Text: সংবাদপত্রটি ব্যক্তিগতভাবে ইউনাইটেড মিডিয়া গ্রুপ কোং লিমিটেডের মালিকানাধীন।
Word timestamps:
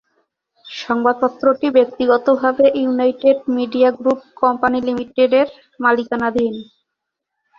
সংবাদপত্রটি 0.65 1.67
ব্যক্তিগতভাবে 1.77 2.65
ইউনাইটেড 2.81 3.37
মিডিয়া 3.57 3.89
গ্রুপ 3.91 4.19
কোং 4.39 4.53
লিমিটেডের 4.79 5.47
মালিকানাধীন। 5.79 6.53